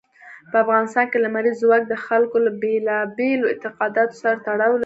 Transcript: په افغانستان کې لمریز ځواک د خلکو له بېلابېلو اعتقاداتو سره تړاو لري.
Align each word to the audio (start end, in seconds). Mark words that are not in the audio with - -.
په 0.49 0.55
افغانستان 0.63 1.05
کې 1.11 1.17
لمریز 1.25 1.55
ځواک 1.61 1.83
د 1.87 1.93
خلکو 2.05 2.37
له 2.45 2.51
بېلابېلو 2.61 3.45
اعتقاداتو 3.51 4.19
سره 4.21 4.35
تړاو 4.47 4.71
لري. 4.75 4.79